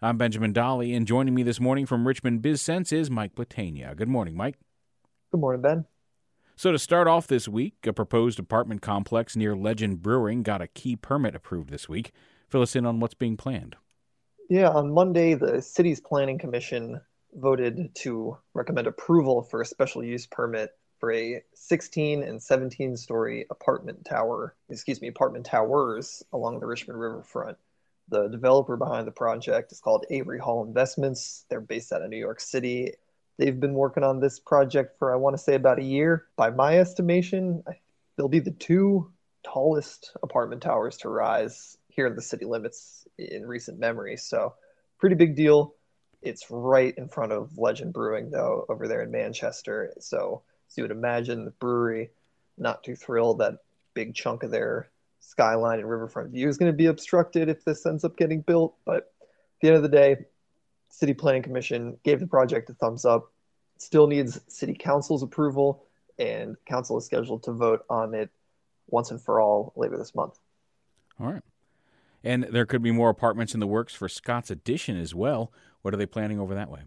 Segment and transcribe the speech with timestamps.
[0.00, 3.96] I'm Benjamin Dolly, and joining me this morning from Richmond BizSense is Mike Platania.
[3.96, 4.54] Good morning, Mike.
[5.32, 5.86] Good morning, Ben.
[6.54, 10.68] So, to start off this week, a proposed apartment complex near Legend Brewing got a
[10.68, 12.12] key permit approved this week.
[12.48, 13.74] Fill us in on what's being planned.
[14.48, 17.00] Yeah, on Monday, the city's planning commission
[17.34, 20.70] voted to recommend approval for a special use permit
[21.00, 27.00] for a 16 and 17 story apartment tower, excuse me, apartment towers along the Richmond
[27.00, 27.56] Riverfront.
[28.10, 31.44] The developer behind the project is called Avery Hall Investments.
[31.48, 32.94] They're based out of New York City.
[33.36, 36.26] They've been working on this project for, I want to say, about a year.
[36.36, 37.62] By my estimation,
[38.16, 39.12] they'll be the two
[39.44, 44.16] tallest apartment towers to rise here in the city limits in recent memory.
[44.16, 44.54] So,
[44.98, 45.74] pretty big deal.
[46.22, 49.92] It's right in front of Legend Brewing, though, over there in Manchester.
[50.00, 52.10] So, as you would imagine the brewery
[52.56, 53.58] not too thrilled that
[53.94, 54.88] big chunk of their
[55.20, 58.74] skyline and riverfront view is going to be obstructed if this ends up getting built.
[58.84, 60.16] But at the end of the day,
[60.90, 63.32] City Planning Commission gave the project a thumbs up.
[63.78, 65.84] still needs City Council's approval,
[66.18, 68.30] and Council is scheduled to vote on it
[68.88, 70.38] once and for all later this month.
[71.20, 71.42] All right.
[72.24, 75.52] And there could be more apartments in the works for Scott's Addition as well.
[75.82, 76.80] What are they planning over that way?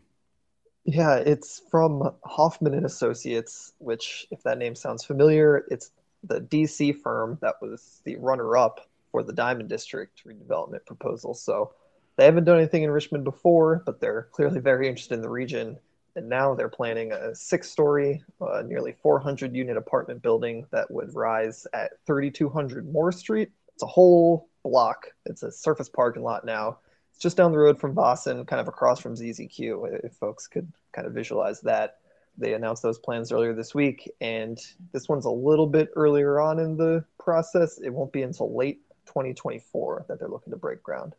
[0.84, 5.92] Yeah, it's from Hoffman and Associates, which, if that name sounds familiar, it's
[6.24, 11.34] the DC firm that was the runner-up for the Diamond District redevelopment proposal.
[11.34, 11.74] So
[12.16, 15.78] they haven't done anything in Richmond before, but they're clearly very interested in the region.
[16.16, 21.92] And now they're planning a six-story, uh, nearly 400-unit apartment building that would rise at
[22.06, 23.50] 3200 Moore Street.
[23.74, 25.08] It's a whole block.
[25.26, 26.80] It's a surface parking lot now.
[27.12, 30.04] It's just down the road from Boston, kind of across from ZZQ.
[30.04, 32.01] If folks could kind of visualize that
[32.38, 34.58] they announced those plans earlier this week, and
[34.94, 37.80] this one's a little bit earlier on in the process.
[37.80, 41.16] It won't be until late 2024 that they're looking to break ground.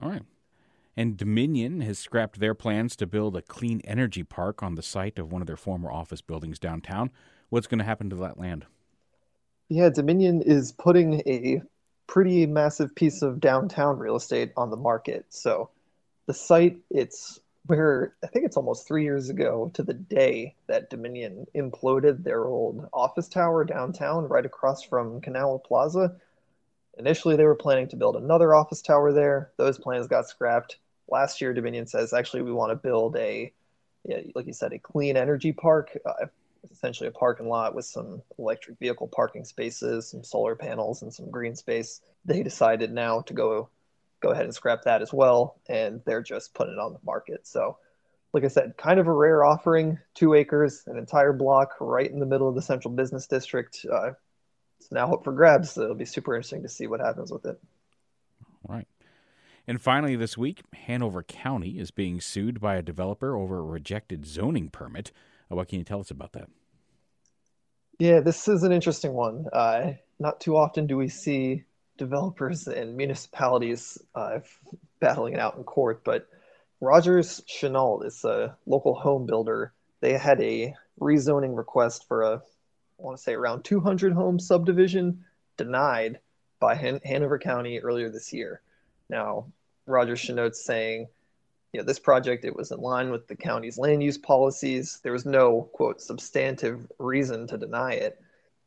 [0.00, 0.22] All right.
[0.96, 5.18] And Dominion has scrapped their plans to build a clean energy park on the site
[5.18, 7.10] of one of their former office buildings downtown.
[7.48, 8.66] What's going to happen to that land?
[9.68, 11.62] Yeah, Dominion is putting a
[12.06, 15.24] pretty massive piece of downtown real estate on the market.
[15.30, 15.70] So
[16.26, 20.90] the site, it's where I think it's almost three years ago to the day that
[20.90, 26.16] Dominion imploded their old office tower downtown, right across from Kanawha Plaza.
[26.98, 29.50] Initially, they were planning to build another office tower there.
[29.56, 30.78] Those plans got scrapped.
[31.08, 33.52] Last year, Dominion says, actually, we want to build a,
[34.04, 35.96] yeah, like you said, a clean energy park.
[36.04, 36.26] Uh,
[36.70, 41.30] essentially a parking lot with some electric vehicle parking spaces, some solar panels, and some
[41.30, 42.00] green space.
[42.24, 43.68] They decided now to go
[44.22, 45.60] go ahead and scrap that as well.
[45.68, 47.46] And they're just putting it on the market.
[47.46, 47.78] So,
[48.32, 52.20] like I said, kind of a rare offering two acres, an entire block right in
[52.20, 53.84] the middle of the central business district.
[53.90, 54.12] Uh,
[54.80, 55.72] it's now up for grabs.
[55.72, 57.60] So it'll be super interesting to see what happens with it.
[58.66, 58.86] Right.
[59.66, 64.26] And finally, this week, Hanover County is being sued by a developer over a rejected
[64.26, 65.12] zoning permit.
[65.50, 66.48] Uh, what can you tell us about that?
[67.98, 69.46] Yeah, this is an interesting one.
[69.52, 71.64] Uh, not too often do we see
[71.98, 74.40] developers and municipalities uh,
[75.00, 76.28] battling it out in court, but
[76.80, 79.72] Rogers Chenault is a local home builder.
[80.00, 82.40] They had a rezoning request for a, I
[82.98, 85.24] want to say around 200 home subdivision
[85.56, 86.18] denied
[86.58, 88.62] by Han- Hanover County earlier this year.
[89.08, 89.46] Now,
[89.86, 91.08] Rogers Chenault's saying,
[91.72, 95.00] you know, this project it was in line with the county's land use policies.
[95.02, 98.20] There was no quote substantive reason to deny it.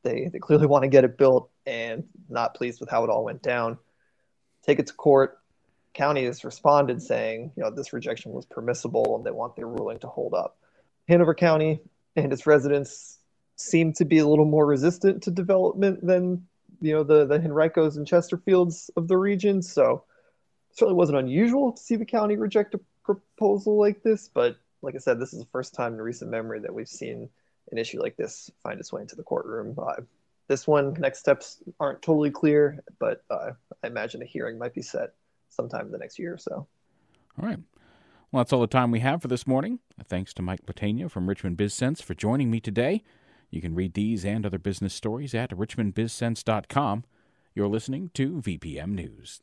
[0.06, 3.26] They they clearly want to get it built and not pleased with how it all
[3.26, 3.78] went down.
[4.64, 5.40] Take it to court.
[5.94, 10.00] County has responded saying, you know, this rejection was permissible and they want their ruling
[10.00, 10.58] to hold up.
[11.08, 11.82] Hanover County
[12.16, 13.20] and its residents
[13.56, 16.46] seem to be a little more resistant to development than,
[16.82, 19.62] you know, the, the Henricos and Chesterfields of the region.
[19.62, 20.04] So
[20.70, 24.96] it certainly wasn't unusual to see the county reject a proposal like this, but like
[24.96, 27.30] I said, this is the first time in recent memory that we've seen
[27.72, 29.76] an issue like this find its way into the courtroom.
[29.78, 30.02] Uh,
[30.48, 33.52] this one, next steps aren't totally clear, but uh,
[33.84, 35.14] I imagine a hearing might be set
[35.50, 36.68] sometime in the next year or so.
[37.42, 37.60] All right.
[38.32, 39.80] Well, that's all the time we have for this morning.
[40.04, 43.04] Thanks to Mike Platania from Richmond BizSense for joining me today.
[43.50, 47.06] You can read these and other business stories at richmondbizsense.com.
[47.54, 49.42] You're listening to VPM News.